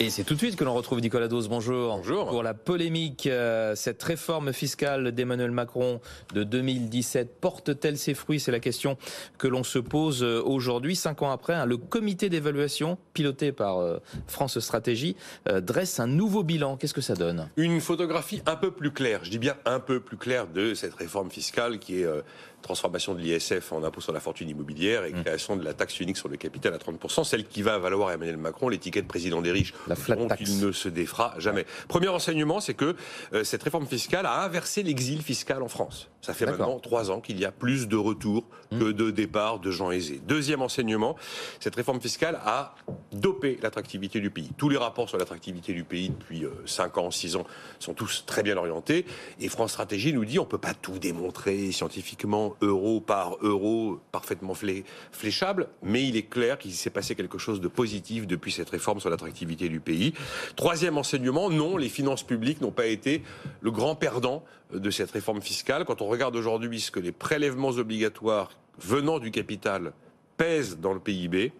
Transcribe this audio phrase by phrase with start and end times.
[0.00, 1.48] Et c'est tout de suite que l'on retrouve Nicolas Dose.
[1.48, 1.96] Bonjour.
[1.96, 2.28] Bonjour.
[2.28, 6.00] Pour la polémique, euh, cette réforme fiscale d'Emmanuel Macron
[6.34, 8.38] de 2017 porte-t-elle ses fruits?
[8.38, 8.96] C'est la question
[9.38, 11.54] que l'on se pose euh, aujourd'hui, cinq ans après.
[11.54, 11.66] Hein.
[11.66, 13.98] le comité d'évaluation, piloté par euh,
[14.28, 15.16] France Stratégie,
[15.46, 16.76] dresse un nouveau bilan.
[16.76, 17.48] Qu'est-ce que ça donne?
[17.56, 20.94] Une photographie un peu plus claire, je dis bien un peu plus claire de cette
[20.94, 22.06] réforme fiscale qui est
[22.62, 25.22] transformation de l'ISF en impôt sur la fortune immobilière et mmh.
[25.22, 28.14] création de la taxe unique sur le capital à 30%, celle qui va valoir à
[28.14, 29.74] Emmanuel Macron l'étiquette président des riches.
[29.88, 30.42] La flat tax.
[30.42, 31.66] il ne se défera jamais.
[31.88, 32.96] Premier enseignement, c'est que
[33.32, 36.08] euh, cette réforme fiscale a inversé l'exil fiscal en France.
[36.20, 38.78] Ça fait maintenant trois ans qu'il y a plus de retours mmh.
[38.78, 40.20] que de départs de gens aisés.
[40.26, 41.16] Deuxième enseignement,
[41.60, 42.74] cette réforme fiscale a
[43.12, 44.50] dopé l'attractivité du pays.
[44.56, 47.44] Tous les rapports sur l'attractivité du pays depuis 5 euh, ans, 6 ans
[47.78, 49.06] sont tous très bien orientés.
[49.40, 54.00] Et France Stratégie nous dit on ne peut pas tout démontrer scientifiquement euro par euro
[54.12, 54.54] parfaitement
[55.12, 59.00] fléchable, mais il est clair qu'il s'est passé quelque chose de positif depuis cette réforme
[59.00, 59.77] sur l'attractivité du
[60.56, 63.22] Troisième enseignement, non, les finances publiques n'ont pas été
[63.60, 65.84] le grand perdant de cette réforme fiscale.
[65.84, 69.92] Quand on regarde aujourd'hui ce que les prélèvements obligatoires venant du capital
[70.38, 71.52] pèsent dans le PIB,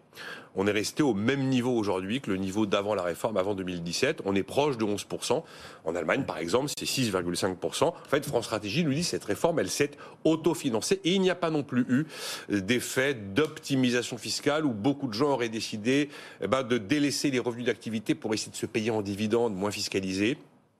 [0.61, 4.23] on est resté au même niveau aujourd'hui que le niveau d'avant la réforme, avant 2017.
[4.25, 5.45] On est proche de 11%.
[5.85, 7.85] En Allemagne, par exemple, c'est 6,5%.
[7.85, 9.93] En fait, France Stratégie nous dit que cette réforme, elle s'est
[10.25, 12.07] autofinancée et il n'y a pas non plus eu
[12.49, 16.09] d'effet d'optimisation fiscale où beaucoup de gens auraient décidé
[16.41, 19.71] eh ben, de délaisser les revenus d'activité pour essayer de se payer en dividendes moins
[19.71, 20.39] fiscalisés.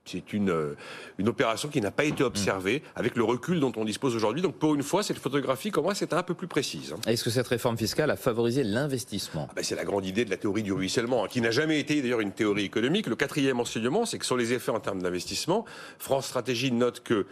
[0.09, 0.75] C'est une, euh,
[1.19, 4.43] une opération qui n'a pas été observée avec le recul dont on dispose aujourd'hui.
[4.43, 6.93] Donc pour une fois, cette photographie, comme moi, c'est un peu plus précise.
[6.93, 7.01] Hein.
[7.07, 9.47] Est-ce que cette réforme fiscale a favorisé l'investissement?
[9.51, 11.79] Ah ben, C'est la grande idée de la théorie du ruissellement, hein, qui n'a jamais
[11.79, 13.07] été d'ailleurs une théorie économique.
[13.07, 15.65] Le quatrième enseignement, c'est que sur les effets en termes d'investissement,
[15.99, 17.27] France Stratégie note que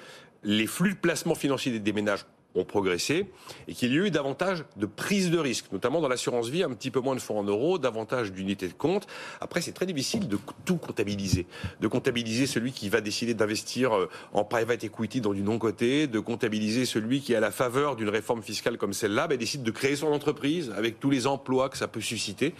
[0.44, 2.24] les flux de placement financier des ménages
[2.56, 3.26] ont progressé
[3.68, 6.72] et qu'il y a eu davantage de prise de risque, notamment dans l'assurance vie, un
[6.72, 9.06] petit peu moins de fonds en euros, davantage d'unités de compte.
[9.40, 11.46] Après, c'est très difficile de tout comptabiliser,
[11.80, 16.18] de comptabiliser celui qui va décider d'investir euh, en private equity dans du non-côté, de
[16.18, 20.08] comptabiliser celui qui, à la faveur d'une réforme fiscale comme celle-là, décide de créer son
[20.08, 22.54] entreprise avec tous les emplois que ça peut susciter.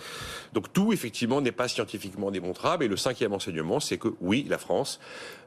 [0.53, 2.85] Donc tout, effectivement, n'est pas scientifiquement démontrable.
[2.85, 5.01] Et le cinquième enseignement, c'est que oui, la France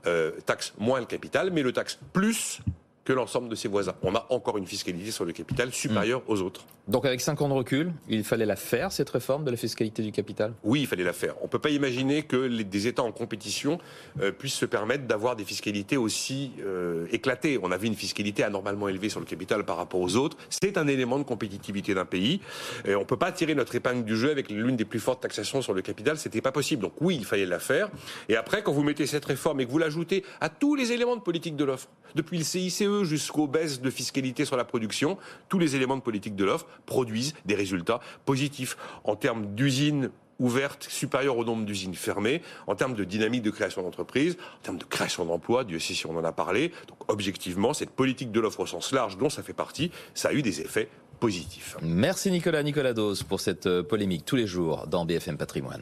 [0.08, 2.62] euh, taxe moins le capital, mais le taxe plus
[3.10, 3.96] que l'ensemble de ses voisins.
[4.04, 6.64] On a encore une fiscalité sur le capital supérieure aux autres.
[6.90, 10.02] Donc avec 5 ans de recul, il fallait la faire, cette réforme de la fiscalité
[10.02, 10.54] du capital?
[10.64, 11.36] Oui, il fallait la faire.
[11.42, 13.78] On ne peut pas imaginer que des États en compétition
[14.20, 17.60] euh, puissent se permettre d'avoir des fiscalités aussi euh, éclatées.
[17.62, 20.36] On avait une fiscalité anormalement élevée sur le capital par rapport aux autres.
[20.50, 22.42] C'est un élément de compétitivité d'un pays.
[22.88, 25.62] On ne peut pas tirer notre épingle du jeu avec l'une des plus fortes taxations
[25.62, 26.18] sur le capital.
[26.18, 26.82] C'était pas possible.
[26.82, 27.90] Donc oui, il fallait la faire.
[28.30, 31.16] Et après, quand vous mettez cette réforme et que vous l'ajoutez à tous les éléments
[31.16, 35.60] de politique de l'offre, depuis le CICE jusqu'aux baisses de fiscalité sur la production, tous
[35.60, 40.10] les éléments de politique de l'offre produisent des résultats positifs en termes d'usines
[40.40, 44.78] ouvertes supérieures au nombre d'usines fermées, en termes de dynamique de création d'entreprises, en termes
[44.78, 46.72] de création d'emplois, Dieu sait si on en a parlé.
[46.88, 50.34] Donc objectivement, cette politique de l'offre au sens large dont ça fait partie, ça a
[50.34, 51.76] eu des effets positifs.
[51.82, 55.78] Merci Nicolas Nicolas Dose pour cette euh, polémique tous les jours dans BFM Patrimoine.